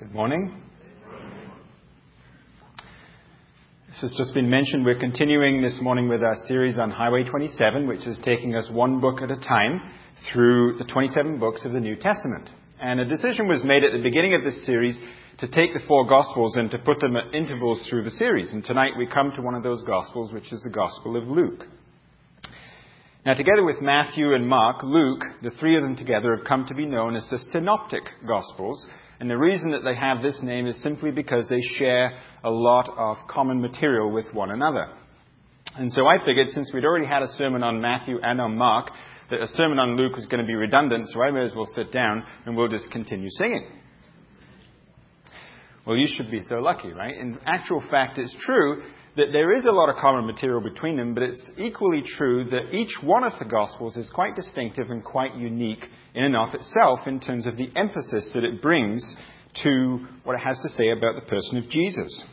[0.00, 0.50] Good morning.
[3.90, 4.86] This has just been mentioned.
[4.86, 9.02] We're continuing this morning with our series on Highway 27, which is taking us one
[9.02, 9.78] book at a time
[10.32, 12.48] through the 27 books of the New Testament.
[12.80, 14.98] And a decision was made at the beginning of this series
[15.36, 18.54] to take the four Gospels and to put them at intervals through the series.
[18.54, 21.66] And tonight we come to one of those Gospels, which is the Gospel of Luke.
[23.26, 26.74] Now, together with Matthew and Mark, Luke, the three of them together have come to
[26.74, 28.86] be known as the Synoptic Gospels,
[29.20, 32.88] and the reason that they have this name is simply because they share a lot
[32.96, 34.88] of common material with one another.
[35.76, 38.90] And so I figured since we'd already had a sermon on Matthew and on Mark,
[39.30, 41.68] that a sermon on Luke was going to be redundant, so I may as well
[41.74, 43.68] sit down and we'll just continue singing.
[45.86, 47.14] Well, you should be so lucky, right?
[47.14, 48.82] In actual fact, it's true
[49.16, 52.72] that there is a lot of common material between them, but it's equally true that
[52.72, 57.00] each one of the Gospels is quite distinctive and quite unique in and of itself
[57.06, 59.02] in terms of the emphasis that it brings
[59.62, 62.24] to what it has to say about the person of Jesus.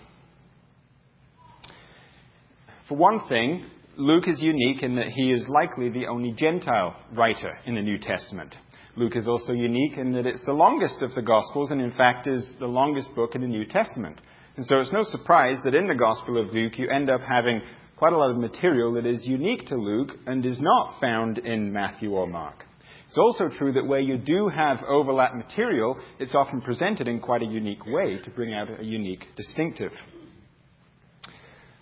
[2.87, 3.65] For one thing,
[3.97, 7.97] Luke is unique in that he is likely the only Gentile writer in the New
[7.97, 8.55] Testament.
[8.95, 12.27] Luke is also unique in that it's the longest of the Gospels and, in fact,
[12.27, 14.21] is the longest book in the New Testament.
[14.58, 17.61] And so it's no surprise that in the Gospel of Luke you end up having
[17.95, 21.72] quite a lot of material that is unique to Luke and is not found in
[21.72, 22.66] Matthew or Mark.
[23.08, 27.44] It's also true that where you do have overlap material, it's often presented in quite
[27.44, 29.91] a unique way to bring out a unique distinctive.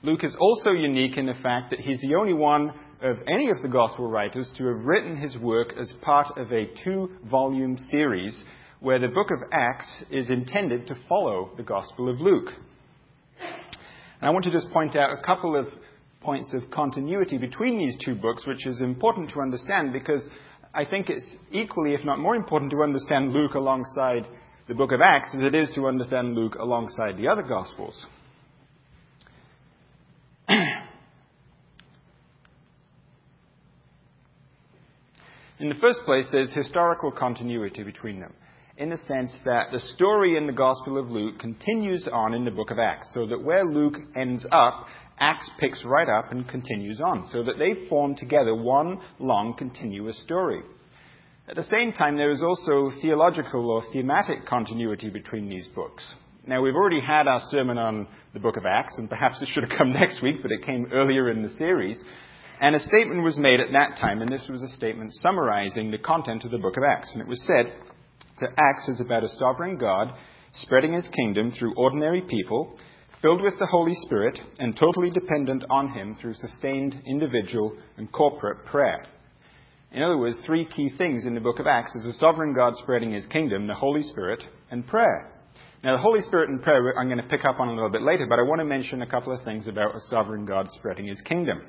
[0.04, 3.62] Luke is also unique in the fact that he's the only one of any of
[3.62, 8.44] the gospel writers to have written his work as part of a two volume series
[8.80, 12.50] where the book of Acts is intended to follow the Gospel of Luke.
[13.40, 15.67] And I want to just point out a couple of
[16.22, 20.28] points of continuity between these two books, which is important to understand because
[20.73, 24.28] I think it's equally, if not more important, to understand Luke alongside
[24.67, 28.06] the book of Acts as it is to understand Luke alongside the other Gospels.
[35.60, 38.33] In the first place, there's historical continuity between them
[38.77, 42.52] in the sense that the story in the Gospel of Luke continues on in the
[42.52, 44.87] book of Acts, so that where Luke ends up,
[45.17, 50.21] Acts picks right up and continues on, so that they form together one long, continuous
[50.23, 50.61] story.
[51.47, 56.15] At the same time, there is also theological or thematic continuity between these books.
[56.45, 59.63] Now, we've already had our sermon on the book of Acts, and perhaps it should
[59.63, 62.03] have come next week, but it came earlier in the series.
[62.59, 65.97] And a statement was made at that time, and this was a statement summarizing the
[65.97, 67.13] content of the book of Acts.
[67.13, 67.73] And it was said,
[68.40, 70.14] that Acts is about a sovereign God
[70.54, 72.78] spreading his kingdom through ordinary people,
[73.22, 78.66] filled with the Holy Spirit, and totally dependent on him through sustained individual and corporate
[78.66, 79.04] prayer.
[79.92, 82.73] In other words, three key things in the book of Acts is a sovereign God
[82.78, 85.32] spreading his kingdom, the Holy Spirit, and prayer.
[85.84, 88.02] Now, the Holy Spirit and prayer I'm going to pick up on a little bit
[88.02, 91.08] later, but I want to mention a couple of things about a sovereign God spreading
[91.08, 91.62] his kingdom.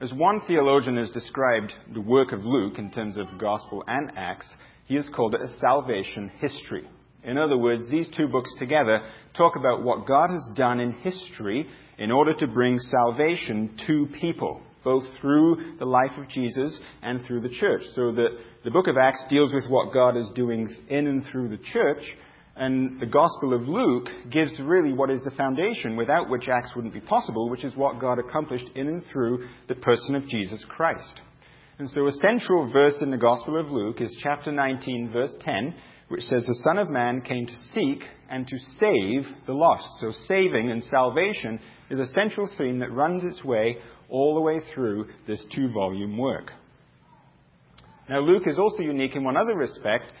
[0.00, 4.46] As one theologian has described the work of Luke in terms of Gospel and Acts,
[4.84, 6.88] he has called it a salvation history.
[7.24, 9.00] In other words, these two books together
[9.36, 11.66] talk about what God has done in history
[11.98, 17.40] in order to bring salvation to people, both through the life of Jesus and through
[17.40, 17.82] the church.
[17.96, 21.48] So that the book of Acts deals with what God is doing in and through
[21.48, 22.04] the church,
[22.58, 26.92] and the Gospel of Luke gives really what is the foundation without which Acts wouldn't
[26.92, 31.20] be possible, which is what God accomplished in and through the person of Jesus Christ.
[31.78, 35.72] And so a central verse in the Gospel of Luke is chapter 19, verse 10,
[36.08, 39.86] which says, The Son of Man came to seek and to save the lost.
[40.00, 43.76] So saving and salvation is a central theme that runs its way
[44.08, 46.50] all the way through this two volume work.
[48.08, 50.12] Now, Luke is also unique in one other respect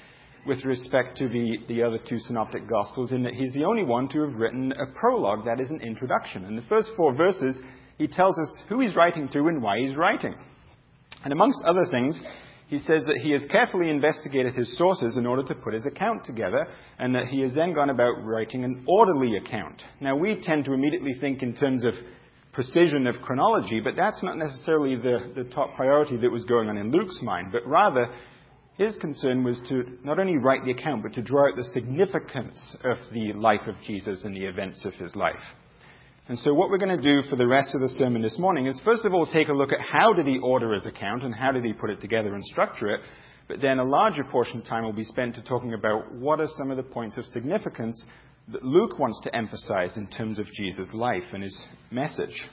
[0.46, 4.08] with respect to the, the other two synoptic gospels in that he's the only one
[4.08, 6.44] to have written a prologue that is an introduction.
[6.44, 7.60] In the first four verses,
[7.98, 10.34] he tells us who he's writing to and why he's writing.
[11.24, 12.20] And amongst other things,
[12.68, 16.24] he says that he has carefully investigated his sources in order to put his account
[16.24, 16.66] together,
[16.98, 19.82] and that he has then gone about writing an orderly account.
[20.00, 21.94] Now, we tend to immediately think in terms of
[22.52, 26.76] precision of chronology, but that's not necessarily the, the top priority that was going on
[26.76, 28.06] in Luke's mind, but rather
[28.78, 32.76] his concern was to not only write the account, but to draw out the significance
[32.84, 35.34] of the life of Jesus and the events of his life.
[36.28, 38.66] And so what we're going to do for the rest of the sermon this morning
[38.66, 41.34] is first of all take a look at how did he order his account and
[41.34, 43.00] how did he put it together and structure it.
[43.48, 46.48] But then a larger portion of time will be spent to talking about what are
[46.56, 48.00] some of the points of significance
[48.52, 52.48] that Luke wants to emphasize in terms of Jesus' life and his message.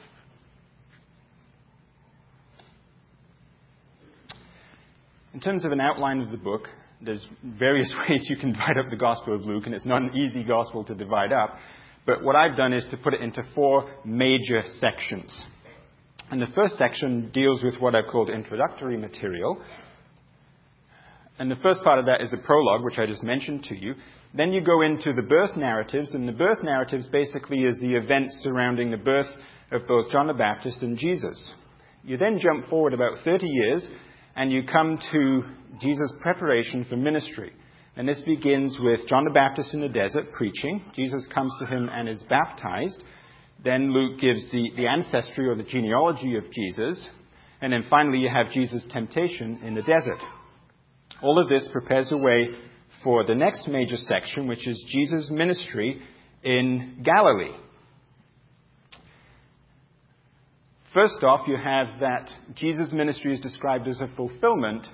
[5.35, 6.69] In terms of an outline of the book,
[7.01, 10.15] there's various ways you can divide up the Gospel of Luke, and it's not an
[10.15, 11.57] easy Gospel to divide up.
[12.05, 15.37] But what I've done is to put it into four major sections.
[16.31, 19.61] And the first section deals with what I've called introductory material.
[21.37, 23.95] And the first part of that is a prologue, which I just mentioned to you.
[24.33, 28.39] Then you go into the birth narratives, and the birth narratives basically is the events
[28.41, 29.27] surrounding the birth
[29.73, 31.53] of both John the Baptist and Jesus.
[32.05, 33.89] You then jump forward about 30 years,
[34.35, 35.43] and you come to
[35.79, 37.51] Jesus' preparation for ministry.
[37.95, 40.83] And this begins with John the Baptist in the desert preaching.
[40.93, 43.01] Jesus comes to him and is baptized.
[43.63, 47.09] Then Luke gives the, the ancestry or the genealogy of Jesus.
[47.61, 50.21] And then finally, you have Jesus' temptation in the desert.
[51.21, 52.49] All of this prepares the way
[53.01, 56.01] for the next major section, which is Jesus' ministry
[56.43, 57.55] in Galilee.
[60.95, 64.87] First off, you have that Jesus' ministry is described as a fulfillment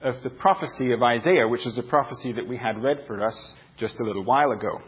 [0.00, 3.54] of the prophecy of Isaiah, which is a prophecy that we had read for us
[3.76, 4.80] just a little while ago.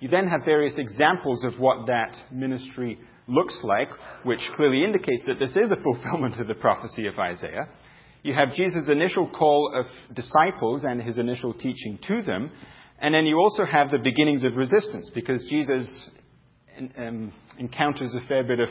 [0.00, 3.88] You then have various examples of what that ministry looks like,
[4.22, 7.70] which clearly indicates that this is a fulfillment of the prophecy of Isaiah.
[8.22, 12.50] You have Jesus' initial call of disciples and his initial teaching to them.
[12.98, 16.10] And then you also have the beginnings of resistance, because Jesus
[16.98, 18.68] um, encounters a fair bit of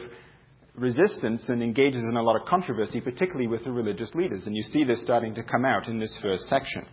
[0.75, 4.45] resistance and engages in a lot of controversy, particularly with the religious leaders.
[4.45, 6.85] And you see this starting to come out in this first section.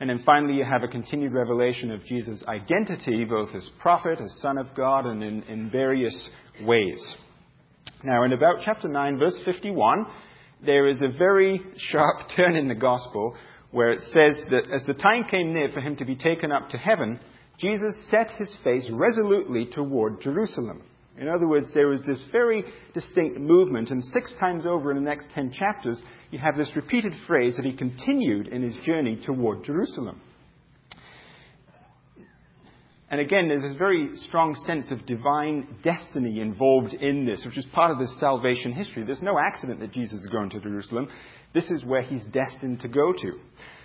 [0.00, 4.40] And then finally, you have a continued revelation of Jesus' identity, both as prophet, as
[4.40, 6.30] Son of God, and in, in various
[6.62, 7.00] ways.
[8.04, 10.06] Now, in about chapter 9, verse 51,
[10.64, 13.36] there is a very sharp turn in the gospel
[13.70, 16.68] where it says that as the time came near for him to be taken up
[16.70, 17.18] to heaven,
[17.58, 20.82] Jesus set his face resolutely toward Jerusalem.
[21.18, 22.64] In other words, there was this very
[22.94, 27.12] distinct movement, and six times over in the next ten chapters, you have this repeated
[27.26, 30.20] phrase that he continued in his journey toward Jerusalem.
[33.10, 37.66] And again, there's this very strong sense of divine destiny involved in this, which is
[37.66, 39.04] part of this salvation history.
[39.04, 41.08] There's no accident that Jesus is going to Jerusalem.
[41.52, 43.38] This is where he's destined to go to.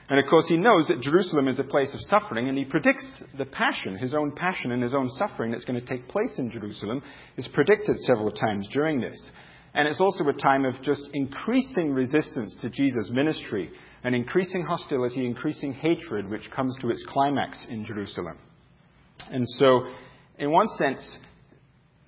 [0.10, 3.06] And of course, he knows that Jerusalem is a place of suffering, and he predicts
[3.38, 6.50] the passion, his own passion and his own suffering that's going to take place in
[6.50, 7.04] Jerusalem,
[7.36, 9.32] is predicted several times during this.
[9.74, 13.70] And it's also a time of just increasing resistance to Jesus' ministry,
[14.04, 18.38] and increasing hostility, increasing hatred, which comes to its climax in Jerusalem.
[19.30, 19.88] And so,
[20.40, 21.18] in one sense,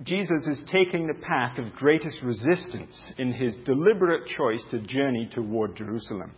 [0.04, 5.75] Jesus is taking the path of greatest resistance in his deliberate choice to journey toward
[5.75, 6.31] Jerusalem.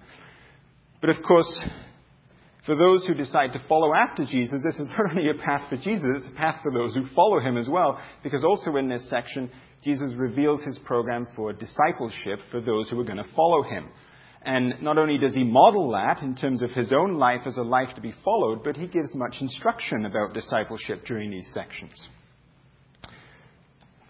[1.02, 1.66] But of course,
[2.66, 5.78] for those who decide to follow after Jesus, this is not only a path for
[5.78, 9.10] Jesus, it's a path for those who follow him as well, because also in this
[9.10, 9.50] section,
[9.84, 13.90] Jesus reveals his program for discipleship for those who are going to follow him.
[14.44, 17.64] And not only does he model that in terms of his own life as a
[17.64, 21.94] life to be followed, but he gives much instruction about discipleship during these sections.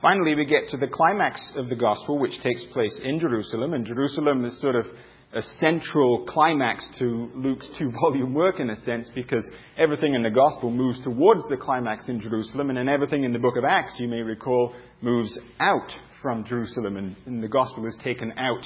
[0.02, 3.86] Finally, we get to the climax of the gospel, which takes place in Jerusalem, and
[3.86, 4.86] Jerusalem is sort of
[5.34, 10.30] a central climax to Luke's two volume work in a sense because everything in the
[10.30, 13.96] gospel moves towards the climax in Jerusalem and then everything in the book of Acts,
[13.98, 15.90] you may recall, moves out
[16.22, 18.64] from Jerusalem and, and the gospel is taken out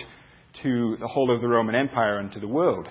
[0.64, 2.90] to the whole of the Roman Empire and to the world.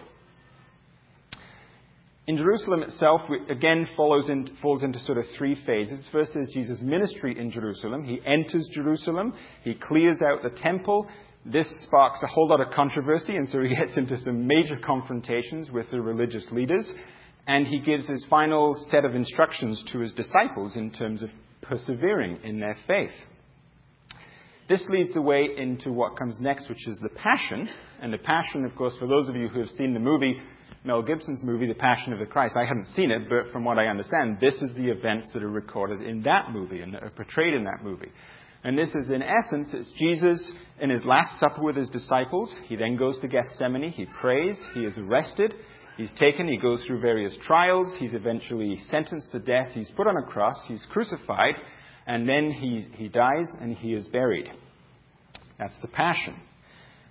[2.26, 3.20] In Jerusalem itself,
[3.50, 6.08] again follows in, falls into sort of three phases.
[6.10, 8.04] First is Jesus' ministry in Jerusalem.
[8.04, 9.34] He enters Jerusalem.
[9.62, 11.06] He clears out the temple.
[11.44, 15.70] This sparks a whole lot of controversy, and so he gets into some major confrontations
[15.70, 16.90] with the religious leaders.
[17.46, 21.28] And he gives his final set of instructions to his disciples in terms of
[21.60, 23.10] persevering in their faith.
[24.66, 27.68] This leads the way into what comes next, which is the Passion.
[28.00, 30.40] And the Passion, of course, for those of you who have seen the movie,
[30.84, 33.78] Mel Gibson's movie, The Passion of the Christ, I haven't seen it, but from what
[33.78, 37.52] I understand, this is the events that are recorded in that movie and are portrayed
[37.52, 38.10] in that movie.
[38.64, 42.54] And this is, in essence, it's Jesus in his last supper with his disciples.
[42.66, 43.90] He then goes to Gethsemane.
[43.90, 44.58] He prays.
[44.72, 45.54] He is arrested.
[45.98, 46.48] He's taken.
[46.48, 47.94] He goes through various trials.
[47.98, 49.68] He's eventually sentenced to death.
[49.72, 50.56] He's put on a cross.
[50.66, 51.54] He's crucified.
[52.06, 54.50] And then he, he dies and he is buried.
[55.58, 56.40] That's the Passion.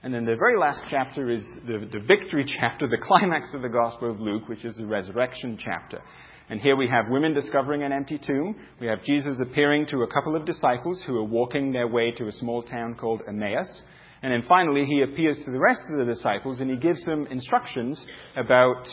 [0.02, 3.70] And then the very last chapter is the, the victory chapter, the climax of the
[3.70, 6.02] Gospel of Luke, which is the resurrection chapter.
[6.50, 8.56] And here we have women discovering an empty tomb.
[8.80, 12.28] We have Jesus appearing to a couple of disciples who are walking their way to
[12.28, 13.82] a small town called Emmaus.
[14.22, 17.28] And then finally, he appears to the rest of the disciples and he gives them
[17.28, 18.88] instructions about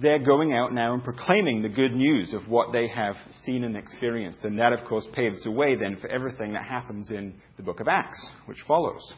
[0.00, 3.76] their going out now and proclaiming the good news of what they have seen and
[3.76, 4.44] experienced.
[4.44, 7.80] And that, of course, paves the way then for everything that happens in the book
[7.80, 9.14] of Acts, which follows.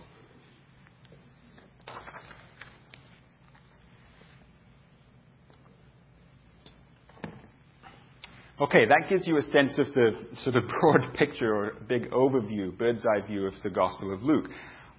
[8.61, 10.13] Okay, that gives you a sense of the
[10.43, 14.51] sort of broad picture or big overview, bird's eye view of the Gospel of Luke.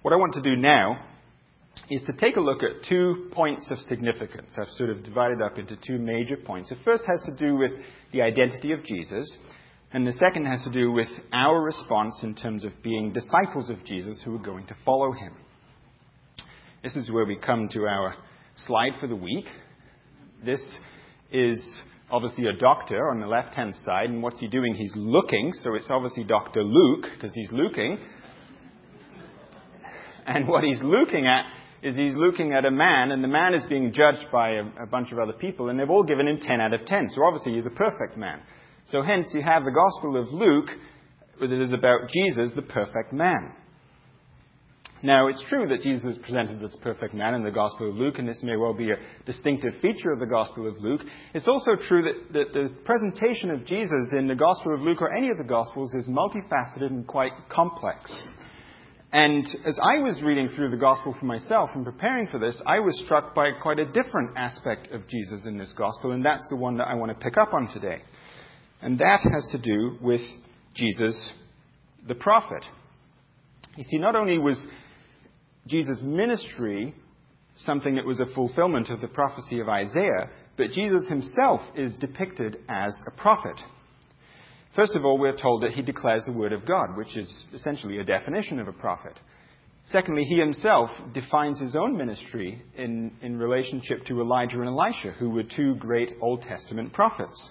[0.02, 1.00] What I want to do now
[1.88, 4.50] is to take a look at two points of significance.
[4.58, 6.70] I've sort of divided up into two major points.
[6.70, 7.70] The first has to do with
[8.12, 9.38] the identity of Jesus,
[9.92, 13.84] and the second has to do with our response in terms of being disciples of
[13.84, 15.34] Jesus who are going to follow him.
[16.82, 18.16] This is where we come to our
[18.56, 19.46] slide for the week.
[20.44, 20.60] This
[21.30, 21.62] is
[22.12, 24.74] obviously a doctor on the left hand side, and what's he doing?
[24.74, 26.62] He's looking, so it's obviously Dr.
[26.62, 27.98] Luke, because he's looking.
[30.26, 31.46] And what he's looking at
[31.82, 34.86] is he's looking at a man, and the man is being judged by a, a,
[34.86, 37.08] bunch of other people, and they've all given him 10 out of 10.
[37.10, 38.40] So obviously he's a perfect man.
[38.86, 40.68] So hence you have the Gospel of Luke
[41.40, 43.52] that is about Jesus, the perfect man.
[45.04, 47.96] Now, it's true that Jesus is presented as a perfect man in the Gospel of
[47.96, 51.00] Luke, and this may well be a distinctive feature of the Gospel of Luke.
[51.34, 55.12] It's also true that, that the presentation of Jesus in the Gospel of Luke or
[55.12, 58.16] any of the Gospels is multifaceted and quite complex.
[59.10, 62.78] And as I was reading through the gospel for myself and preparing for this, I
[62.78, 66.56] was struck by quite a different aspect of Jesus in this gospel, and that's the
[66.56, 68.00] one that I want to pick up on today.
[68.80, 70.22] And that has to do with
[70.74, 71.32] Jesus
[72.06, 72.64] the prophet.
[73.76, 74.64] You see, not only was
[75.66, 76.94] Jesus' ministry
[77.56, 82.58] something that was a fulfillment of the prophecy of Isaiah, but Jesus himself is depicted
[82.68, 83.60] as a prophet.
[84.74, 87.98] First of all, we're told that he declares the word of God, which is essentially
[87.98, 89.18] a definition of a prophet.
[89.84, 95.30] Secondly, he himself defines his own ministry in, in relationship to Elijah and Elisha, who
[95.30, 97.50] were two great Old Testament prophets.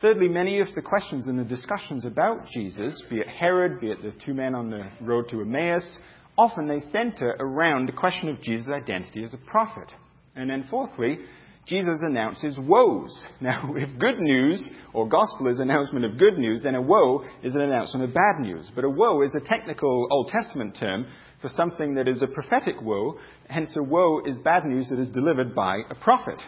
[0.00, 4.02] Thirdly, many of the questions and the discussions about Jesus, be it Herod, be it
[4.02, 5.98] the two men on the road to Emmaus,
[6.40, 9.92] often they center around the question of Jesus' identity as a prophet.
[10.34, 11.18] And then fourthly,
[11.66, 13.26] Jesus announces woes.
[13.42, 17.54] Now, if good news or gospel is announcement of good news, then a woe is
[17.54, 18.70] an announcement of bad news.
[18.74, 21.06] But a woe is a technical Old Testament term
[21.42, 23.18] for something that is a prophetic woe.
[23.46, 26.40] Hence, a woe is bad news that is delivered by a prophet.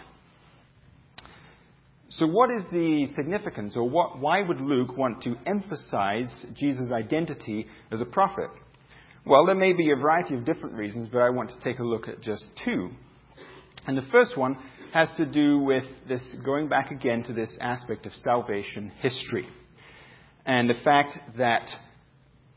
[2.08, 7.66] So, what is the significance, or what, why would Luke want to emphasize Jesus' identity
[7.90, 8.50] as a prophet?
[9.24, 11.84] Well, there may be a variety of different reasons, but I want to take a
[11.84, 12.90] look at just two.
[13.86, 14.58] And the first one
[14.92, 19.46] has to do with this, going back again to this aspect of salvation history.
[20.44, 21.68] And the fact that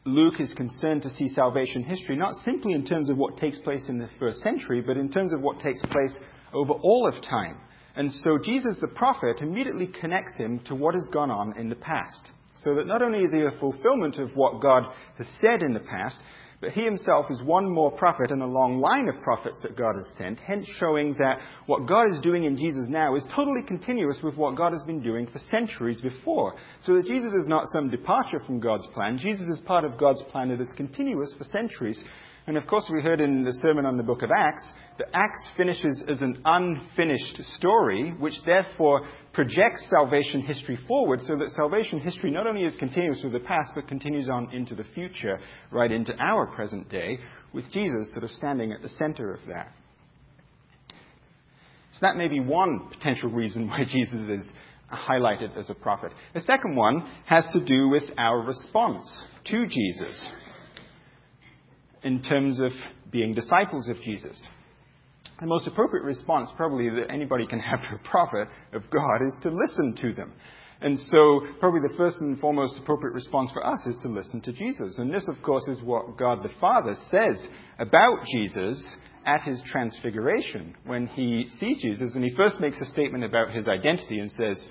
[0.06, 3.88] Luke is concerned to see salvation history not simply in terms of what takes place
[3.88, 6.18] in the first century, but in terms of what takes place
[6.52, 7.58] over all of time.
[7.96, 11.76] And so Jesus the prophet immediately connects him to what has gone on in the
[11.76, 12.32] past.
[12.64, 14.84] So that not only is he a fulfillment of what God
[15.18, 16.20] has said in the past,
[16.62, 19.96] but he himself is one more prophet in a long line of prophets that God
[19.96, 24.22] has sent, hence showing that what God is doing in Jesus now is totally continuous
[24.24, 26.56] with what God has been doing for centuries before.
[26.82, 29.18] So that Jesus is not some departure from God's plan.
[29.18, 32.02] Jesus is part of God's plan that is continuous for centuries
[32.48, 35.48] and of course, we heard in the sermon on the book of Acts that Acts
[35.58, 42.30] finishes as an unfinished story, which therefore projects salvation history forward, so that salvation history
[42.30, 45.40] not only is continuous with the past, but continues on into the future,
[45.72, 47.18] right into our present day,
[47.52, 49.72] with Jesus sort of standing at the center of that.
[51.94, 54.54] So that may be one potential reason why Jesus is
[54.94, 56.12] highlighted as a prophet.
[56.36, 60.30] The second one has to do with our response to Jesus
[62.06, 62.72] in terms of
[63.12, 64.48] being disciples of Jesus.
[65.40, 69.36] The most appropriate response, probably, that anybody can have to a prophet of God is
[69.42, 70.32] to listen to them.
[70.82, 74.54] And so, probably the first and foremost appropriate response for us is to listen to
[74.54, 75.00] Jesus.
[75.00, 77.48] And this, of course, is what God the Father says
[77.80, 78.96] about Jesus
[79.26, 82.14] at his transfiguration when he sees Jesus.
[82.16, 84.68] And he first makes a statement about his identity and says,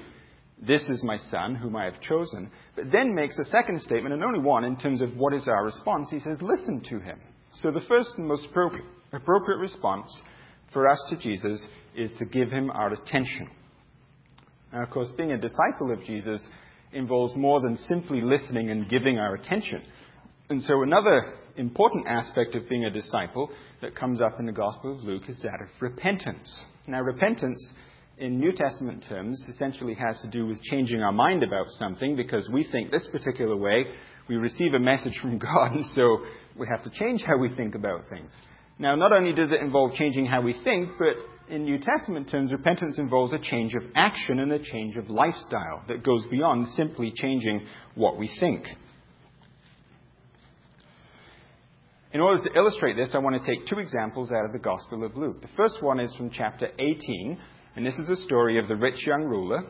[0.67, 2.51] this is my son, whom I have chosen.
[2.77, 5.65] But then makes a second statement, and only one, in terms of what is our
[5.65, 6.11] response.
[6.11, 7.21] He says, Listen to him.
[7.55, 8.47] So the first and most
[9.13, 10.11] appropriate response
[10.73, 11.67] for us to Jesus
[11.97, 13.49] is to give him our attention.
[14.73, 16.47] Now, of course, being a disciple of Jesus
[16.93, 19.83] involves more than simply listening and giving our attention.
[20.49, 24.97] And so, another important aspect of being a disciple that comes up in the Gospel
[24.97, 26.65] of Luke is that of repentance.
[26.87, 27.73] Now, repentance
[28.19, 32.49] in New Testament terms, essentially has to do with changing our mind about something because
[32.49, 33.85] we think this particular way.
[34.29, 36.19] We receive a message from God, and so
[36.57, 38.31] we have to change how we think about things.
[38.79, 42.53] Now, not only does it involve changing how we think, but in New Testament terms,
[42.53, 47.13] repentance involves a change of action and a change of lifestyle that goes beyond simply
[47.15, 48.65] changing what we think.
[52.13, 55.05] In order to illustrate this, I want to take two examples out of the Gospel
[55.05, 55.41] of Luke.
[55.41, 57.39] The first one is from chapter 18,
[57.77, 59.65] and this is a story of the rich young ruler.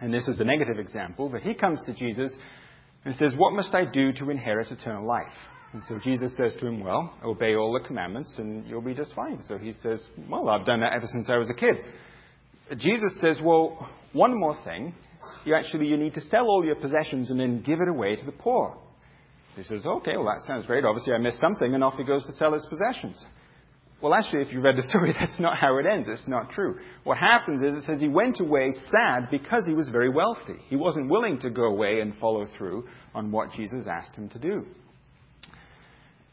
[0.00, 2.36] And this is a negative example, but he comes to Jesus
[3.04, 5.32] and says, What must I do to inherit eternal life?
[5.72, 9.14] And so Jesus says to him, Well, obey all the commandments and you'll be just
[9.14, 9.42] fine.
[9.46, 11.76] So he says, Well, I've done that ever since I was a kid.
[12.78, 14.94] Jesus says, Well, one more thing.
[15.44, 18.24] You actually you need to sell all your possessions and then give it away to
[18.24, 18.76] the poor.
[19.56, 20.84] He says, Okay, well that sounds great.
[20.84, 23.24] Obviously I missed something, and off he goes to sell his possessions.
[24.04, 26.08] Well, actually, if you read the story, that's not how it ends.
[26.10, 26.78] It's not true.
[27.04, 30.56] What happens is it says he went away sad because he was very wealthy.
[30.68, 34.38] He wasn't willing to go away and follow through on what Jesus asked him to
[34.38, 34.66] do.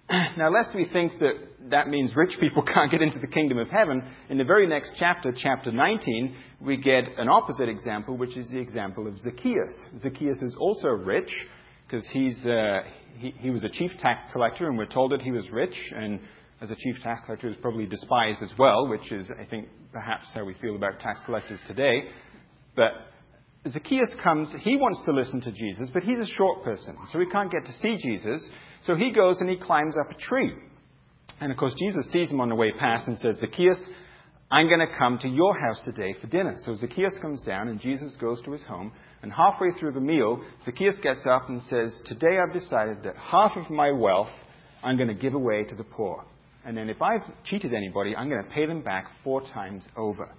[0.38, 1.36] Now, lest we think that
[1.70, 4.92] that means rich people can't get into the kingdom of heaven, in the very next
[5.00, 9.72] chapter, chapter 19, we get an opposite example, which is the example of Zacchaeus.
[10.00, 11.32] Zacchaeus is also rich
[11.88, 12.82] because he's, uh,
[13.18, 16.20] he, he was a chief tax collector, and we're told that he was rich, and
[16.62, 20.28] as a chief tax collector is probably despised as well, which is, I think, perhaps
[20.34, 22.04] how we feel about tax collectors today.
[22.76, 22.94] But
[23.68, 27.26] Zacchaeus comes, he wants to listen to Jesus, but he's a short person, so he
[27.26, 28.48] can't get to see Jesus.
[28.84, 30.54] So he goes and he climbs up a tree.
[31.40, 33.90] And of course, Jesus sees him on the way past and says, Zacchaeus,
[34.52, 36.58] I'm going to come to your house today for dinner.
[36.64, 38.92] So Zacchaeus comes down and Jesus goes to his home.
[39.24, 43.54] And halfway through the meal, Zacchaeus gets up and says, Today I've decided that half
[43.56, 44.30] of my wealth
[44.84, 46.26] I'm going to give away to the poor.
[46.66, 50.30] And then if I've cheated anybody, I'm going to pay them back four times over.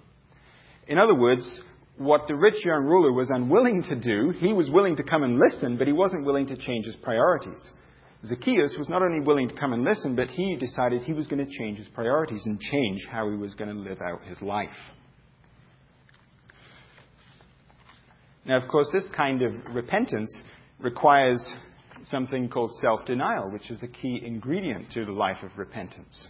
[0.87, 1.61] In other words,
[1.97, 5.39] what the rich young ruler was unwilling to do, he was willing to come and
[5.39, 7.61] listen, but he wasn't willing to change his priorities.
[8.25, 11.45] Zacchaeus was not only willing to come and listen, but he decided he was going
[11.45, 14.69] to change his priorities and change how he was going to live out his life.
[18.45, 20.33] Now, of course, this kind of repentance
[20.79, 21.39] requires
[22.05, 26.27] something called self denial, which is a key ingredient to the life of repentance.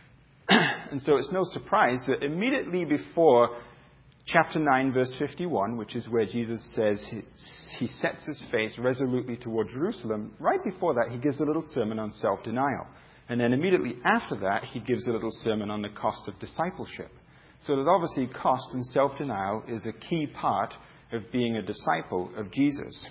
[0.48, 3.58] and so it's no surprise that immediately before
[4.26, 7.22] chapter 9, verse 51, which is where Jesus says he,
[7.78, 11.98] he sets his face resolutely toward Jerusalem, right before that, he gives a little sermon
[11.98, 12.86] on self denial.
[13.28, 17.10] And then immediately after that, he gives a little sermon on the cost of discipleship.
[17.62, 20.74] So that obviously cost and self denial is a key part
[21.12, 23.08] of being a disciple of Jesus.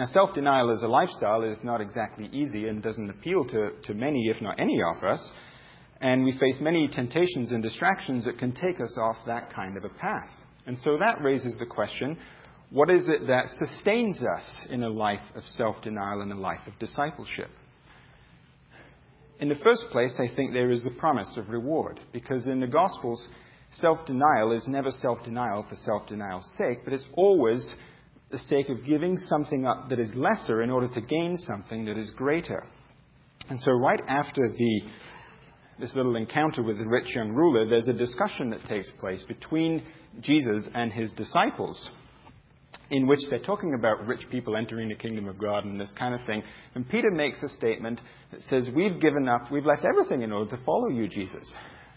[0.00, 3.92] Now, self denial as a lifestyle is not exactly easy and doesn't appeal to, to
[3.92, 5.30] many, if not any of us.
[6.00, 9.84] And we face many temptations and distractions that can take us off that kind of
[9.84, 10.30] a path.
[10.66, 12.16] And so that raises the question
[12.70, 16.66] what is it that sustains us in a life of self denial and a life
[16.66, 17.50] of discipleship?
[19.38, 22.66] In the first place, I think there is the promise of reward, because in the
[22.66, 23.28] Gospels,
[23.72, 27.74] self denial is never self denial for self denial's sake, but it's always
[28.30, 31.98] the sake of giving something up that is lesser in order to gain something that
[31.98, 32.64] is greater.
[33.48, 34.80] And so, right after the,
[35.80, 39.82] this little encounter with the rich young ruler, there's a discussion that takes place between
[40.20, 41.90] Jesus and his disciples,
[42.90, 46.14] in which they're talking about rich people entering the kingdom of God and this kind
[46.14, 46.44] of thing.
[46.76, 50.56] And Peter makes a statement that says, We've given up, we've left everything in order
[50.56, 51.52] to follow you, Jesus.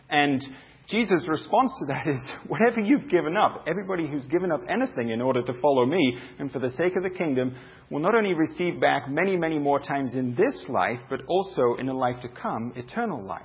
[0.09, 0.43] And
[0.89, 5.21] Jesus' response to that is, whatever you've given up, everybody who's given up anything in
[5.21, 7.55] order to follow me and for the sake of the kingdom
[7.89, 11.85] will not only receive back many, many more times in this life, but also in
[11.85, 13.41] the life to come, eternal life.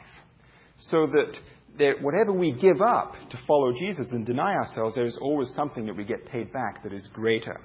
[0.81, 1.39] So that,
[1.79, 5.87] that whatever we give up to follow Jesus and deny ourselves, there is always something
[5.87, 7.61] that we get paid back that is greater.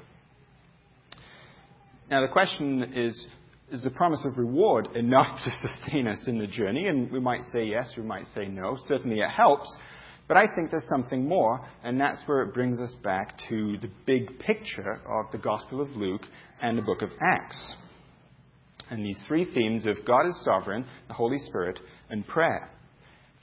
[2.11, 3.27] Now the question is,
[3.73, 6.87] is the promise of reward enough to sustain us in the journey?
[6.87, 8.77] And we might say yes, we might say no.
[8.85, 9.75] Certainly it helps.
[10.27, 13.89] But I think there's something more, and that's where it brings us back to the
[14.05, 16.21] big picture of the Gospel of Luke
[16.61, 17.75] and the book of Acts.
[18.89, 22.69] And these three themes of God is sovereign, the Holy Spirit, and prayer.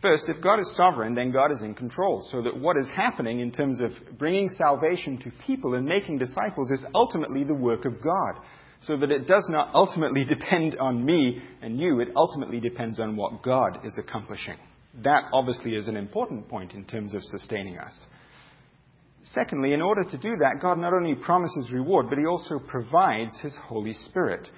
[0.00, 3.40] First, if God is sovereign, then God is in control, so that what is happening
[3.40, 8.02] in terms of bringing salvation to people and making disciples is ultimately the work of
[8.02, 8.40] God
[8.80, 13.16] so that it does not ultimately depend on me and you, it ultimately depends on
[13.16, 14.56] what God is accomplishing.
[15.02, 18.06] That obviously is an important point in terms of sustaining us.
[19.22, 23.38] Secondly, in order to do that, God not only promises reward, but He also provides
[23.40, 24.48] His Holy Spirit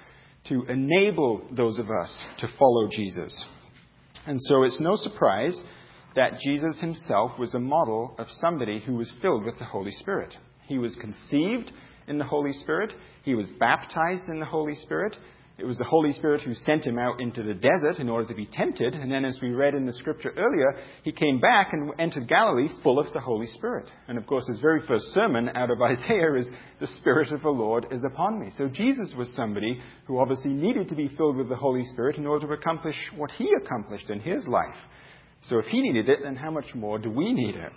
[0.45, 3.45] to enable those of us to follow Jesus.
[4.25, 5.59] And so it's no surprise
[6.15, 10.35] that Jesus himself was a model of somebody who was filled with the Holy Spirit.
[10.67, 11.71] He was conceived
[12.07, 12.93] in the Holy Spirit.
[13.23, 15.17] He was baptized in the Holy Spirit.
[15.55, 18.33] It was the Holy Spirit who sent him out into the desert in order to
[18.33, 18.95] be tempted.
[18.95, 22.69] And then, as we read in the scripture earlier, he came back and entered Galilee
[22.81, 23.87] full of the Holy Spirit.
[24.07, 27.49] And of course, his very first sermon out of Isaiah is, The Spirit of the
[27.49, 28.49] Lord is upon me.
[28.57, 32.25] So Jesus was somebody who obviously needed to be filled with the Holy Spirit in
[32.25, 34.75] order to accomplish what he accomplished in his life.
[35.43, 37.71] So if he needed it, then how much more do we need it?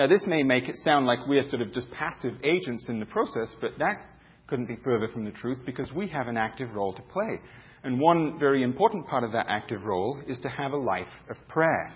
[0.00, 3.04] Now, this may make it sound like we're sort of just passive agents in the
[3.04, 3.98] process, but that
[4.46, 7.38] couldn't be further from the truth because we have an active role to play.
[7.84, 11.36] And one very important part of that active role is to have a life of
[11.48, 11.92] prayer.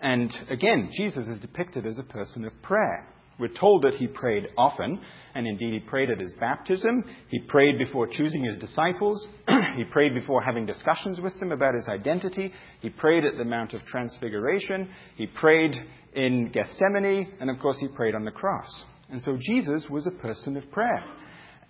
[0.00, 3.08] And again, Jesus is depicted as a person of prayer.
[3.38, 5.00] We're told that he prayed often,
[5.34, 7.04] and indeed he prayed at his baptism.
[7.28, 9.28] He prayed before choosing his disciples.
[9.76, 12.52] he prayed before having discussions with them about his identity.
[12.80, 14.88] He prayed at the Mount of Transfiguration.
[15.16, 15.74] He prayed
[16.14, 18.84] in Gethsemane, and of course he prayed on the cross.
[19.10, 21.04] And so Jesus was a person of prayer.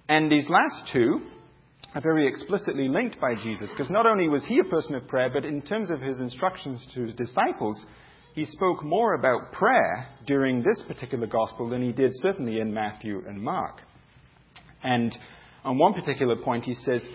[0.08, 1.20] And these last two
[1.94, 5.30] are very explicitly linked by Jesus, because not only was he a person of prayer,
[5.32, 7.84] but in terms of his instructions to his disciples,
[8.34, 13.22] he spoke more about prayer during this particular gospel than he did certainly in Matthew
[13.26, 13.80] and Mark.
[14.82, 15.16] And
[15.64, 17.08] on one particular point, he says,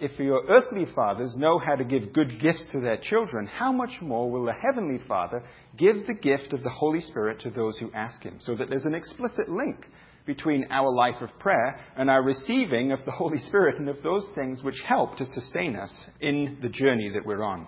[0.00, 4.00] If your earthly fathers know how to give good gifts to their children, how much
[4.00, 5.42] more will the Heavenly Father
[5.76, 8.38] give the gift of the Holy Spirit to those who ask Him?
[8.40, 9.86] So that there's an explicit link
[10.24, 14.26] between our life of prayer and our receiving of the Holy Spirit and of those
[14.34, 17.66] things which help to sustain us in the journey that we're on.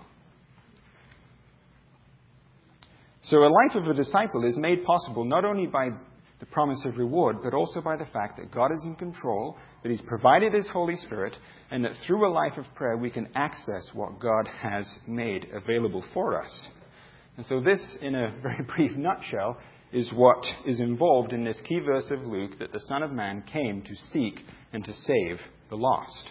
[3.24, 5.90] So a life of a disciple is made possible not only by
[6.42, 9.90] the promise of reward, but also by the fact that God is in control, that
[9.90, 11.36] He's provided His Holy Spirit,
[11.70, 16.04] and that through a life of prayer we can access what God has made available
[16.12, 16.66] for us.
[17.36, 19.56] And so, this, in a very brief nutshell,
[19.92, 23.44] is what is involved in this key verse of Luke that the Son of Man
[23.52, 24.40] came to seek
[24.72, 25.38] and to save
[25.70, 26.28] the lost.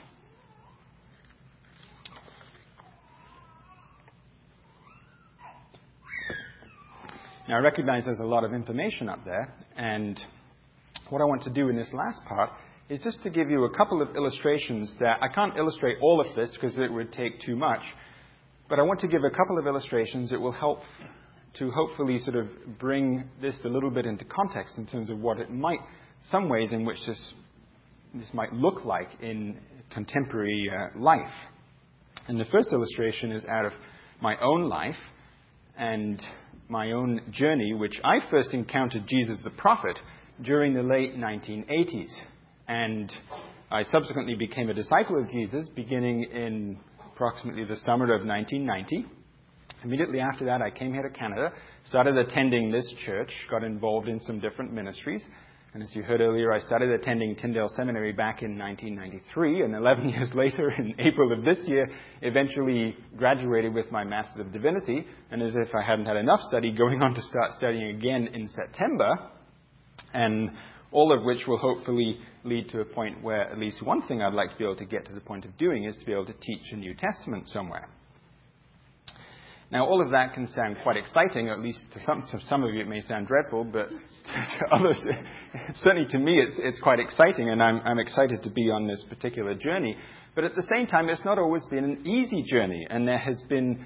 [7.48, 10.20] Now, I recognize there's a lot of information up there, and
[11.10, 12.52] what I want to do in this last part
[12.90, 16.36] is just to give you a couple of illustrations that I can't illustrate all of
[16.36, 17.82] this because it would take too much,
[18.70, 20.80] but I want to give a couple of illustrations that will help
[21.60, 22.48] to hopefully sort of
[22.80, 25.80] bring this a little bit into context in terms of what it might,
[26.24, 27.34] some ways in which this,
[28.14, 29.58] this might look like in
[29.94, 31.32] contemporary uh, life.
[32.28, 33.74] And the first illustration is out of
[34.22, 34.96] my own life,
[35.78, 36.22] and
[36.72, 40.00] my own journey, which I first encountered Jesus the prophet
[40.42, 42.10] during the late 1980s.
[42.70, 43.12] And
[43.70, 46.80] I subsequently became a disciple of Jesus beginning in
[47.14, 49.06] approximately the summer of 1990.
[49.84, 51.52] Immediately after that, I came here to Canada,
[51.84, 55.28] started attending this church, got involved in some different ministries,
[55.74, 60.10] and as you heard earlier, I started attending Tyndale Seminary back in 1993, and 11
[60.10, 61.88] years later, in April of this year,
[62.22, 66.74] eventually graduated with my Master's of Divinity, and as if I hadn't had enough study,
[66.74, 69.16] going on to start studying again in September,
[70.14, 70.52] and
[70.92, 74.34] all of which will hopefully lead to a point where at least one thing I'd
[74.34, 76.26] like to be able to get to the point of doing is to be able
[76.26, 77.88] to teach a New Testament somewhere.
[79.72, 82.74] Now, all of that can sound quite exciting, at least to some, to some of
[82.74, 83.96] you it may sound dreadful, but to,
[84.60, 85.02] to others,
[85.76, 89.04] certainly to me, it's, it's quite exciting, and I'm, I'm excited to be on this
[89.10, 89.98] particular journey.
[90.36, 93.42] But at the same time, it's not always been an easy journey, and there has
[93.50, 93.86] been,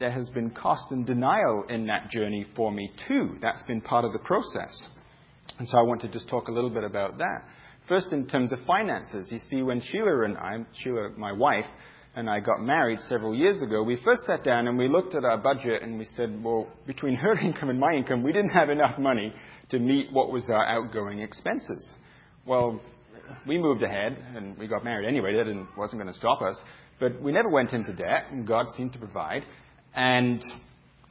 [0.00, 3.36] there has been cost and denial in that journey for me too.
[3.42, 4.88] That's been part of the process.
[5.58, 7.44] And so I want to just talk a little bit about that.
[7.88, 11.66] First, in terms of finances, you see, when Sheila and I, Sheila, my wife,
[12.14, 15.24] and I got married several years ago, we first sat down and we looked at
[15.24, 18.70] our budget and we said, well, between her income and my income, we didn't have
[18.70, 19.34] enough money
[19.72, 21.94] to meet what was our outgoing expenses.
[22.46, 22.80] Well,
[23.46, 25.34] we moved ahead and we got married anyway.
[25.34, 26.56] That wasn't going to stop us.
[27.00, 29.42] But we never went into debt and God seemed to provide.
[29.94, 30.42] And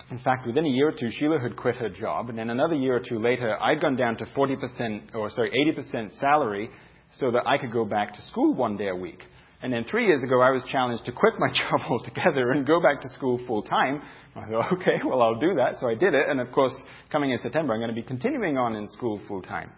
[0.10, 2.30] in fact, within a year or two, Sheila had quit her job.
[2.30, 6.14] And then another year or two later, I'd gone down to 40% or sorry, 80%
[6.20, 6.70] salary
[7.14, 9.24] so that I could go back to school one day a week.
[9.64, 12.82] And then three years ago, I was challenged to quit my job altogether and go
[12.82, 14.02] back to school full time.
[14.36, 15.76] I thought, okay, well, I'll do that.
[15.80, 16.28] So I did it.
[16.28, 16.74] And of course,
[17.12, 19.72] coming in September, I'm going to be continuing on in school full time.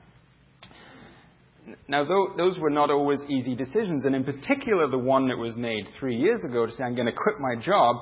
[1.87, 2.03] Now,
[2.37, 6.17] those were not always easy decisions, and in particular, the one that was made three
[6.17, 7.97] years ago to say, I'm going to quit my job.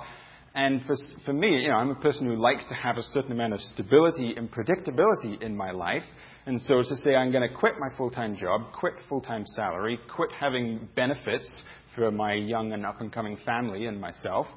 [0.56, 3.32] And for, for me, you know, I'm a person who likes to have a certain
[3.32, 6.04] amount of stability and predictability in my life.
[6.46, 10.32] And so to say I'm going to quit my full-time job, quit full-time salary, quit
[10.32, 11.64] having benefits
[11.96, 14.48] for my young and up-and-coming family and myself,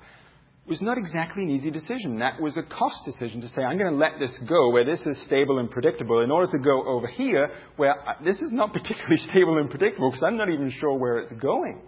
[0.66, 2.16] was not exactly an easy decision.
[2.20, 5.00] That was a cost decision to say, I'm going to let this go where this
[5.04, 8.72] is stable and predictable in order to go over here where uh, this is not
[8.72, 11.82] particularly stable and predictable because I'm not even sure where it's going.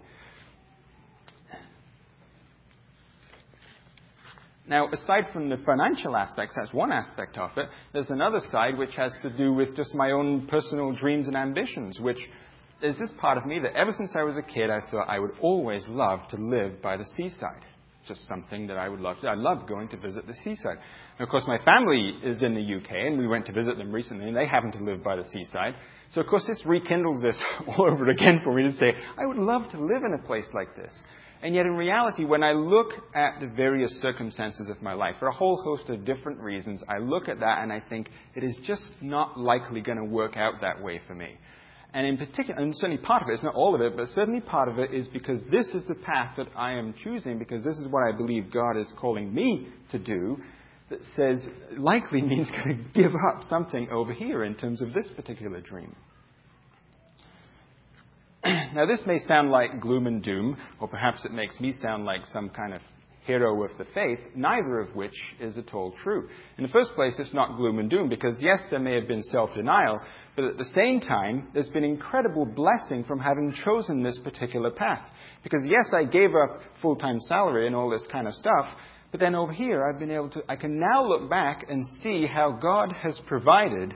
[4.68, 8.94] Now, aside from the financial aspects, that's one aspect of it, there's another side which
[8.96, 12.18] has to do with just my own personal dreams and ambitions, which
[12.80, 15.18] there's this part of me that ever since I was a kid, I thought I
[15.20, 17.62] would always love to live by the seaside.
[18.08, 19.26] just something that I would love to.
[19.26, 20.78] I love going to visit the seaside.
[21.18, 23.90] And of course, my family is in the UK, and we went to visit them
[23.90, 25.74] recently, and they happen to live by the seaside.
[26.12, 29.38] So, of course, this rekindles this all over again for me to say, I would
[29.38, 30.94] love to live in a place like this.
[31.42, 35.28] And yet, in reality, when I look at the various circumstances of my life, for
[35.28, 38.58] a whole host of different reasons, I look at that and I think it is
[38.64, 41.36] just not likely going to work out that way for me.
[41.92, 44.40] And in particular, and certainly part of it, it's not all of it, but certainly
[44.40, 47.78] part of it is because this is the path that I am choosing, because this
[47.78, 50.38] is what I believe God is calling me to do,
[50.90, 55.10] that says likely means going to give up something over here in terms of this
[55.16, 55.94] particular dream.
[58.74, 62.24] now, this may sound like gloom and doom, or perhaps it makes me sound like
[62.26, 62.80] some kind of
[63.24, 66.28] hero of the faith, neither of which is at all true.
[66.56, 69.24] In the first place, it's not gloom and doom because, yes, there may have been
[69.24, 69.98] self denial,
[70.36, 75.08] but at the same time, there's been incredible blessing from having chosen this particular path.
[75.42, 78.66] Because, yes, I gave up full time salary and all this kind of stuff,
[79.10, 82.26] but then over here, I've been able to, I can now look back and see
[82.26, 83.94] how God has provided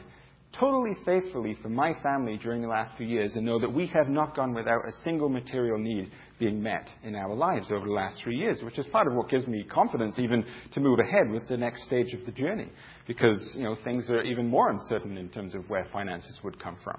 [0.59, 4.09] totally faithfully for my family during the last few years and know that we have
[4.09, 8.21] not gone without a single material need being met in our lives over the last
[8.23, 11.47] three years, which is part of what gives me confidence even to move ahead with
[11.49, 12.69] the next stage of the journey
[13.07, 16.77] because, you know, things are even more uncertain in terms of where finances would come
[16.83, 16.99] from.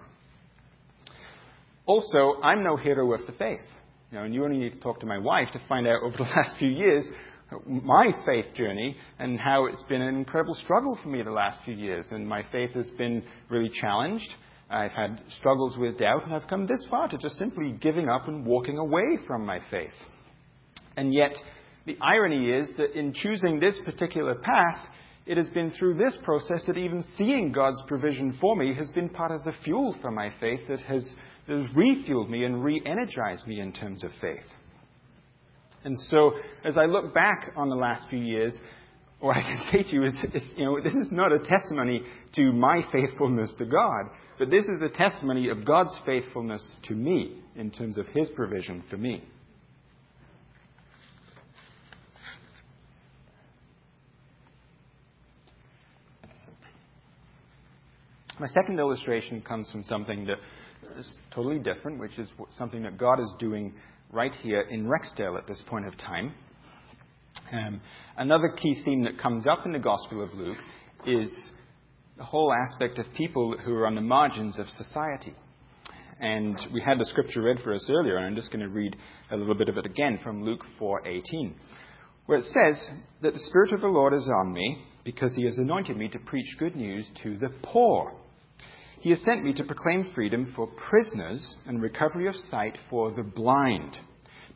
[1.85, 3.59] Also, I'm no hero of the faith.
[4.11, 6.17] You know, and you only need to talk to my wife to find out over
[6.17, 7.05] the last few years
[7.65, 11.73] my faith journey and how it's been an incredible struggle for me the last few
[11.73, 12.07] years.
[12.11, 14.29] And my faith has been really challenged.
[14.69, 18.27] I've had struggles with doubt, and I've come this far to just simply giving up
[18.27, 19.91] and walking away from my faith.
[20.95, 21.35] And yet,
[21.85, 24.79] the irony is that in choosing this particular path,
[25.25, 29.09] it has been through this process that even seeing God's provision for me has been
[29.09, 31.15] part of the fuel for my faith that has,
[31.47, 34.45] that has refueled me and re energized me in terms of faith.
[35.83, 38.55] And so, as I look back on the last few years,
[39.19, 42.03] what I can say to you is, is, you know, this is not a testimony
[42.35, 47.41] to my faithfulness to God, but this is a testimony of God's faithfulness to me
[47.55, 49.23] in terms of His provision for me.
[58.39, 60.37] My second illustration comes from something that
[60.97, 63.71] is totally different, which is something that God is doing
[64.11, 66.33] right here in Rexdale at this point of time.
[67.51, 67.81] Um,
[68.17, 70.57] another key theme that comes up in the Gospel of Luke
[71.05, 71.29] is
[72.17, 75.33] the whole aspect of people who are on the margins of society.
[76.19, 78.95] And we had the scripture read for us earlier, and I'm just going to read
[79.31, 81.53] a little bit of it again from Luke 4:18,
[82.25, 82.89] where it says
[83.21, 86.19] that the Spirit of the Lord is on me because He has anointed me to
[86.19, 88.13] preach good news to the poor.
[89.01, 93.23] He has sent me to proclaim freedom for prisoners and recovery of sight for the
[93.23, 93.97] blind,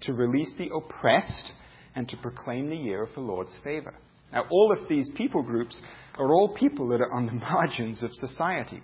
[0.01, 1.51] to release the oppressed,
[1.95, 3.95] and to proclaim the year of the Lord's favor.
[4.31, 5.81] Now, all of these people groups
[6.19, 8.83] are all people that are on the margins of society.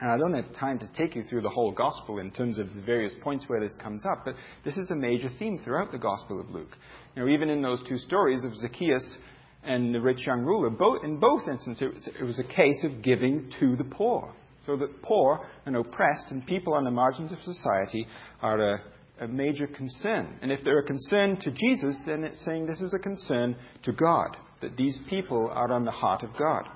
[0.00, 2.74] And I don't have time to take you through the whole gospel in terms of
[2.74, 5.98] the various points where this comes up, but this is a major theme throughout the
[5.98, 6.76] gospel of Luke.
[7.14, 9.18] You know, even in those two stories of Zacchaeus
[9.62, 12.82] and the rich young ruler, both, in both instances, it was, it was a case
[12.82, 14.34] of giving to the poor.
[14.66, 18.06] So that poor and oppressed and people on the margins of society
[18.42, 18.82] are a,
[19.20, 20.38] a major concern.
[20.42, 23.92] And if they're a concern to Jesus, then it's saying this is a concern to
[23.92, 26.68] God, that these people are on the heart of God.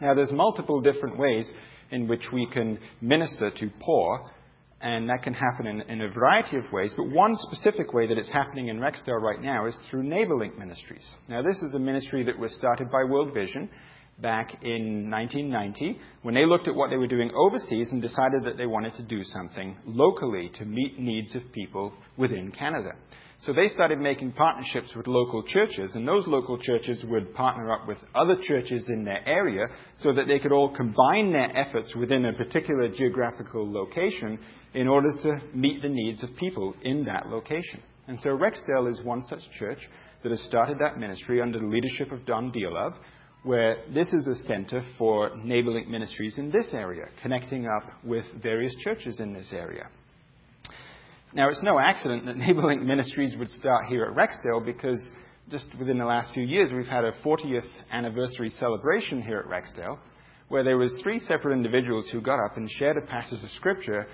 [0.00, 1.50] Now, there's multiple different ways
[1.90, 4.28] in which we can minister to poor,
[4.80, 6.92] and that can happen in, in, a variety of ways.
[6.96, 11.08] But one specific way that it's happening in Rexdale right now is through NeighborLink Ministries.
[11.28, 13.70] Now, this is a ministry that was started by World Vision
[14.20, 18.56] back in 1990 when they looked at what they were doing overseas and decided that
[18.56, 22.90] they wanted to do something locally to meet needs of people within Canada.
[23.44, 27.86] So they started making partnerships with local churches, and those local churches would partner up
[27.86, 32.24] with other churches in their area so that they could all combine their efforts within
[32.24, 34.38] a particular geographical location
[34.72, 37.82] in order to meet the needs of people in that location.
[38.08, 39.78] And so Rexdale is one such church
[40.22, 42.94] that has started that ministry under the leadership of Don Dialov,
[43.44, 48.74] where this is a center for NeighborLink Ministries in this area, connecting up with various
[48.82, 49.86] churches in this area.
[51.34, 55.00] Now, it's no accident that NeighborLink Ministries would start here at Rexdale because
[55.50, 59.98] just within the last few years, we've had a 40th anniversary celebration here at Rexdale,
[60.48, 64.06] where there was three separate individuals who got up and shared a passage of Scripture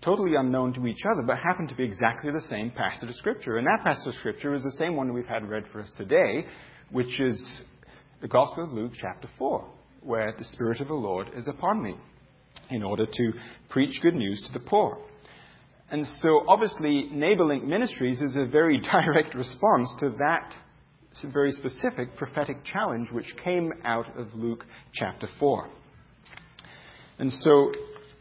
[0.00, 3.58] totally unknown to each other, but happened to be exactly the same passage of Scripture.
[3.58, 6.46] And that passage of Scripture is the same one we've had read for us today,
[6.90, 7.60] which is
[8.20, 9.64] the Gospel of Luke, chapter 4,
[10.02, 11.96] where the Spirit of the Lord is upon me
[12.70, 13.32] in order to
[13.68, 14.98] preach good news to the poor.
[15.90, 20.54] And so, obviously, NeighborLink Ministries is a very direct response to that
[21.32, 25.68] very specific prophetic challenge which came out of Luke chapter 4.
[27.18, 27.72] And so,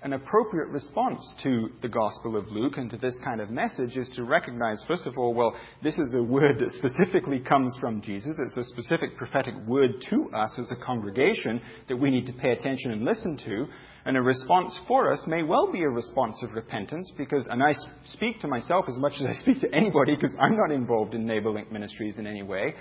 [0.03, 4.07] an appropriate response to the Gospel of Luke and to this kind of message is
[4.15, 8.37] to recognize, first of all, well, this is a word that specifically comes from Jesus.
[8.37, 12.51] It's a specific prophetic word to us as a congregation that we need to pay
[12.51, 13.65] attention and listen to.
[14.05, 17.73] And a response for us may well be a response of repentance because, and I
[18.05, 21.25] speak to myself as much as I speak to anybody because I'm not involved in
[21.25, 22.75] NeighborLink Ministries in any way,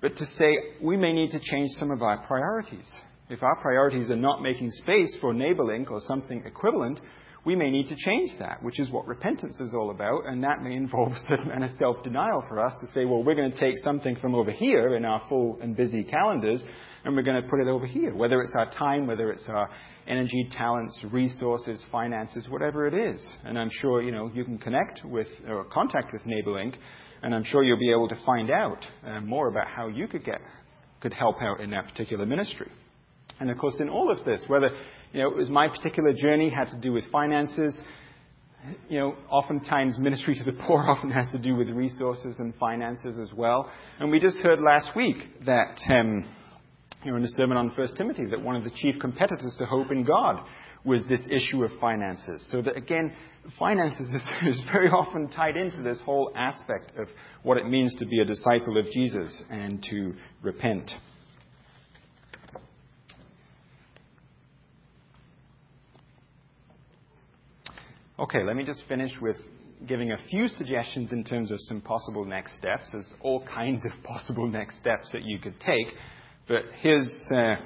[0.00, 2.90] but to say we may need to change some of our priorities.
[3.32, 7.00] If our priorities are not making space for NeighborLink or something equivalent,
[7.46, 10.60] we may need to change that, which is what repentance is all about, and that
[10.62, 13.58] may involve a certain amount of self-denial for us to say, well, we're going to
[13.58, 16.62] take something from over here in our full and busy calendars,
[17.06, 19.70] and we're going to put it over here, whether it's our time, whether it's our
[20.06, 23.26] energy, talents, resources, finances, whatever it is.
[23.44, 26.74] And I'm sure, you know, you can connect with or contact with NeighborLink,
[27.22, 30.22] and I'm sure you'll be able to find out uh, more about how you could
[30.22, 30.42] get,
[31.00, 32.70] could help out in that particular ministry.
[33.42, 34.70] And of course, in all of this, whether
[35.12, 37.76] you know, it was my particular journey had to do with finances,
[38.88, 43.18] you know, oftentimes ministry to the poor often has to do with resources and finances
[43.18, 43.68] as well.
[43.98, 46.24] And we just heard last week that, um,
[47.04, 49.66] you know, in the sermon on First Timothy, that one of the chief competitors to
[49.66, 50.36] hope in God
[50.84, 52.46] was this issue of finances.
[52.52, 53.12] So that again,
[53.58, 54.22] finances is,
[54.56, 57.08] is very often tied into this whole aspect of
[57.42, 60.92] what it means to be a disciple of Jesus and to repent.
[68.22, 69.34] Okay, let me just finish with
[69.88, 72.84] giving a few suggestions in terms of some possible next steps.
[72.92, 75.88] There's all kinds of possible next steps that you could take,
[76.46, 77.56] but here's, uh,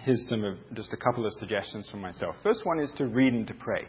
[0.00, 2.34] here's some of, just a couple of suggestions from myself.
[2.42, 3.84] First one is to read and to pray.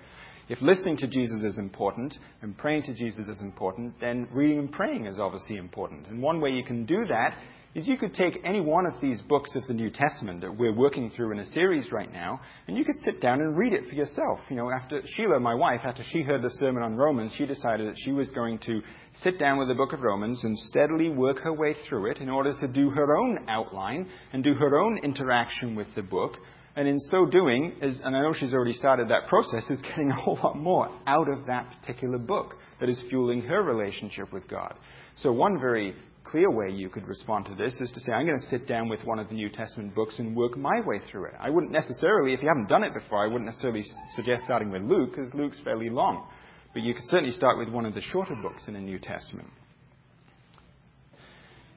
[0.50, 4.72] If listening to Jesus is important and praying to Jesus is important, then reading and
[4.72, 6.06] praying is obviously important.
[6.10, 7.40] And one way you can do that
[7.74, 10.74] is you could take any one of these books of the New Testament that we're
[10.74, 13.86] working through in a series right now, and you could sit down and read it
[13.88, 14.40] for yourself.
[14.50, 17.88] You know, after Sheila, my wife, after she heard the sermon on Romans, she decided
[17.88, 18.82] that she was going to
[19.16, 22.30] sit down with the book of Romans and steadily work her way through it in
[22.30, 26.36] order to do her own outline and do her own interaction with the book.
[26.76, 30.10] And in so doing, is, and I know she's already started that process, is getting
[30.10, 34.48] a whole lot more out of that particular book that is fueling her relationship with
[34.48, 34.76] God.
[35.18, 35.96] So one very
[36.32, 38.88] clear way you could respond to this is to say, I'm going to sit down
[38.88, 41.34] with one of the New Testament books and work my way through it.
[41.40, 43.84] I wouldn't necessarily, if you haven't done it before, I wouldn't necessarily
[44.16, 46.28] suggest starting with Luke, because Luke's fairly long.
[46.74, 49.50] But you could certainly start with one of the shorter books in the New Testament.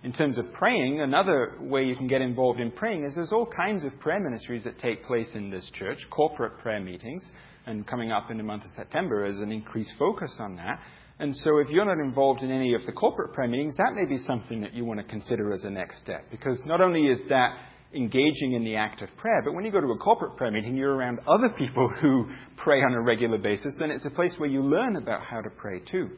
[0.05, 3.51] In terms of praying, another way you can get involved in praying is there's all
[3.51, 7.29] kinds of prayer ministries that take place in this church, corporate prayer meetings,
[7.67, 10.79] and coming up in the month of September is an increased focus on that.
[11.19, 14.05] And so if you're not involved in any of the corporate prayer meetings, that may
[14.05, 16.25] be something that you want to consider as a next step.
[16.31, 17.57] Because not only is that
[17.95, 20.77] engaging in the act of prayer, but when you go to a corporate prayer meeting,
[20.77, 24.49] you're around other people who pray on a regular basis, and it's a place where
[24.49, 26.11] you learn about how to pray too.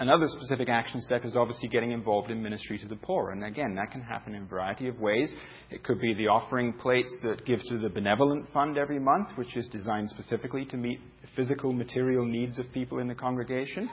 [0.00, 3.30] Another specific action step is obviously getting involved in ministry to the poor.
[3.30, 5.34] And again, that can happen in a variety of ways.
[5.70, 9.56] It could be the offering plates that give to the Benevolent Fund every month, which
[9.56, 11.00] is designed specifically to meet
[11.34, 13.90] physical, material needs of people in the congregation.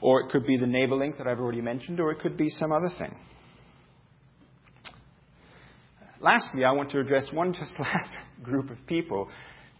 [0.00, 2.72] Or it could be the NeighborLink that I've already mentioned, or it could be some
[2.72, 3.14] other thing.
[6.20, 9.28] Lastly, I want to address one just last group of people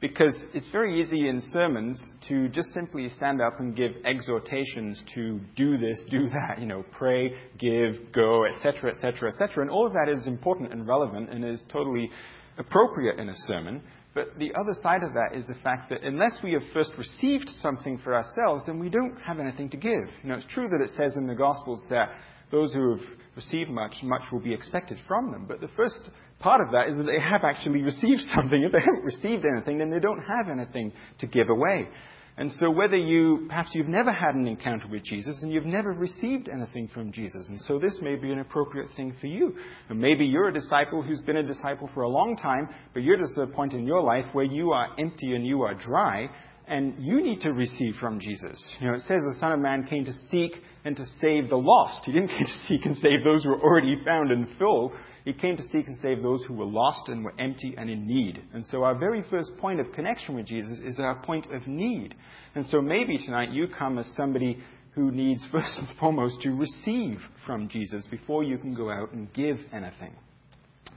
[0.05, 5.40] because it's very easy in sermons to just simply stand up and give exhortations to
[5.57, 9.62] do this, do that, you know, pray, give, go, etc., etc., etc.
[9.62, 12.11] And all of that is important and relevant and is totally
[12.59, 13.81] appropriate in a sermon.
[14.12, 17.49] But the other side of that is the fact that unless we have first received
[17.62, 20.07] something for ourselves, then we don't have anything to give.
[20.23, 22.11] You know, it's true that it says in the Gospels that
[22.51, 25.47] those who have received much, much will be expected from them.
[25.49, 26.11] But the first
[26.44, 28.62] part of that is that they have actually received something.
[28.62, 31.88] If they haven't received anything, then they don't have anything to give away.
[32.36, 35.92] And so whether you, perhaps you've never had an encounter with Jesus and you've never
[35.92, 39.55] received anything from Jesus, and so this may be an appropriate thing for you.
[39.88, 43.18] And maybe you're a disciple who's been a disciple for a long time, but you're
[43.18, 46.28] just at a point in your life where you are empty and you are dry,
[46.66, 48.74] and you need to receive from Jesus.
[48.80, 51.59] You know, it says the Son of Man came to seek and to save the
[51.59, 52.05] lost.
[52.05, 54.92] He didn't come to seek and save those who were already found and full.
[55.25, 58.07] He came to seek and save those who were lost and were empty and in
[58.07, 58.43] need.
[58.53, 62.14] And so our very first point of connection with Jesus is our point of need.
[62.55, 64.59] And so maybe tonight you come as somebody
[64.95, 69.33] who needs first and foremost to receive from Jesus before you can go out and
[69.33, 70.14] give anything.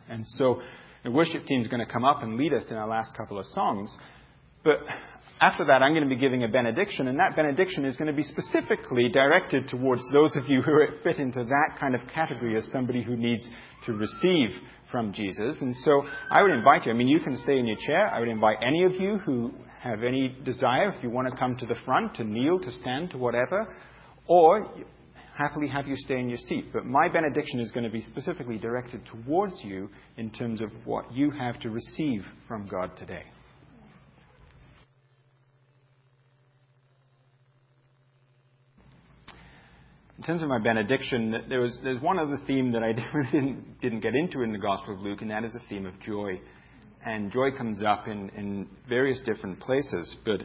[0.10, 0.62] And so
[1.06, 3.40] the worship team is going to come up and lead us in our last couple
[3.40, 3.96] of songs.
[4.68, 4.82] But
[5.40, 8.14] after that, I'm going to be giving a benediction, and that benediction is going to
[8.14, 12.70] be specifically directed towards those of you who fit into that kind of category as
[12.70, 13.48] somebody who needs
[13.86, 14.50] to receive
[14.92, 15.62] from Jesus.
[15.62, 18.14] And so I would invite you, I mean, you can stay in your chair.
[18.14, 21.56] I would invite any of you who have any desire, if you want to come
[21.60, 23.74] to the front, to kneel, to stand, to whatever,
[24.28, 24.70] or
[25.34, 26.74] happily have you stay in your seat.
[26.74, 31.10] But my benediction is going to be specifically directed towards you in terms of what
[31.14, 33.24] you have to receive from God today.
[40.18, 42.94] In terms of my benediction, there was there's one other theme that I
[43.32, 46.00] didn't, didn't get into in the Gospel of Luke, and that is the theme of
[46.00, 46.42] joy.
[47.06, 50.42] And joy comes up in, in various different places, but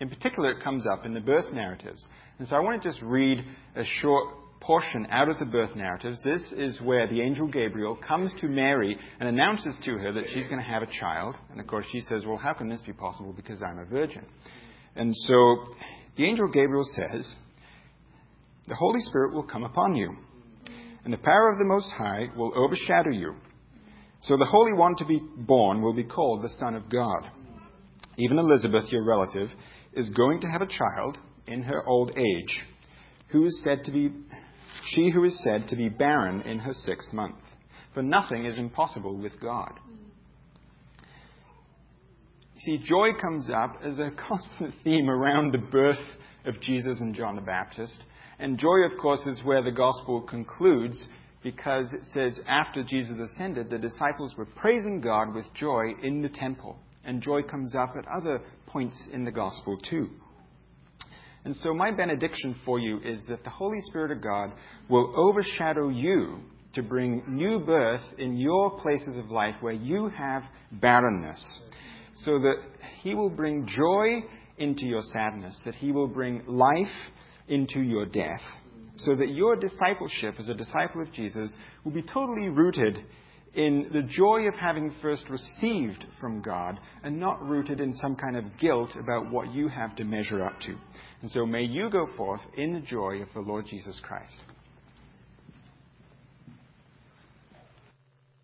[0.00, 2.04] in particular, it comes up in the birth narratives.
[2.38, 3.44] And so I want to just read
[3.76, 6.20] a short portion out of the birth narratives.
[6.24, 10.48] This is where the angel Gabriel comes to Mary and announces to her that she's
[10.48, 11.36] going to have a child.
[11.52, 13.32] And of course, she says, Well, how can this be possible?
[13.32, 14.24] Because I'm a virgin.
[14.96, 15.58] And so
[16.16, 17.34] the angel Gabriel says,
[18.66, 20.16] The Holy Spirit will come upon you,
[21.04, 23.34] and the power of the Most High will overshadow you.
[24.20, 27.28] So the Holy One to be born will be called the Son of God.
[28.16, 29.50] Even Elizabeth, your relative,
[29.92, 32.64] is going to have a child in her old age,
[33.28, 34.10] who is said to be
[34.86, 37.36] she who is said to be barren in her sixth month.
[37.92, 39.72] For nothing is impossible with God.
[42.54, 45.98] You see, joy comes up as a constant theme around the birth
[46.44, 48.02] of Jesus and John the Baptist.
[48.38, 51.08] And joy, of course, is where the gospel concludes
[51.42, 56.30] because it says after Jesus ascended, the disciples were praising God with joy in the
[56.30, 56.76] temple.
[57.04, 60.08] And joy comes up at other points in the gospel too.
[61.44, 64.52] And so, my benediction for you is that the Holy Spirit of God
[64.88, 66.38] will overshadow you
[66.72, 71.60] to bring new birth in your places of life where you have barrenness.
[72.16, 72.56] So that
[73.02, 74.24] He will bring joy
[74.56, 76.86] into your sadness, that He will bring life
[77.48, 78.40] into your death,
[78.96, 83.04] so that your discipleship as a disciple of Jesus will be totally rooted
[83.54, 88.36] in the joy of having first received from God and not rooted in some kind
[88.36, 90.74] of guilt about what you have to measure up to.
[91.22, 94.42] And so may you go forth in the joy of the Lord Jesus Christ.